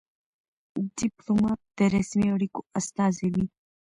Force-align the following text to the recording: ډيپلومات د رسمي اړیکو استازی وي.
ډيپلومات 0.97 1.59
د 1.77 1.79
رسمي 1.95 2.27
اړیکو 2.35 2.59
استازی 2.79 3.27
وي. 3.33 3.45